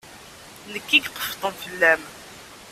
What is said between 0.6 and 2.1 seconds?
Nekk i iqeffṭen fell-am.